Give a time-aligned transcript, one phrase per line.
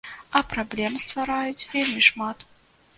[0.37, 2.53] А праблем ствараюць вельмі шмат.